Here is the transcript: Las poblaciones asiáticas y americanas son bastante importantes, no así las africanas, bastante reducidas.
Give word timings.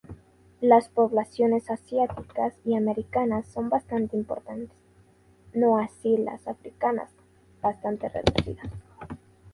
Las 0.61 0.89
poblaciones 0.89 1.69
asiáticas 1.69 2.55
y 2.65 2.75
americanas 2.75 3.45
son 3.45 3.69
bastante 3.69 4.17
importantes, 4.17 4.75
no 5.53 5.77
así 5.77 6.17
las 6.17 6.47
africanas, 6.47 7.11
bastante 7.61 8.09
reducidas. 8.09 8.71